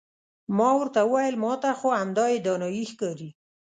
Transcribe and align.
ما 0.57 0.69
ورته 0.79 0.99
وویل 1.05 1.35
ما 1.43 1.53
ته 1.61 1.69
خو 1.79 1.87
همدایې 2.01 2.37
دانایي 2.45 2.83
ښکاري. 2.91 3.29